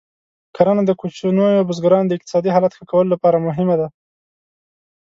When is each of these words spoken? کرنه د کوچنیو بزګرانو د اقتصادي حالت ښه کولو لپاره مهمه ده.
کرنه 0.55 0.81
د 0.85 0.91
کوچنیو 0.99 1.67
بزګرانو 1.69 2.09
د 2.09 2.13
اقتصادي 2.17 2.49
حالت 2.55 2.71
ښه 2.77 2.83
کولو 2.91 3.13
لپاره 3.13 3.43
مهمه 3.47 3.75
ده. 3.81 3.87